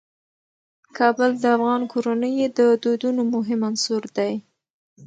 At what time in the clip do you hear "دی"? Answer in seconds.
4.17-4.33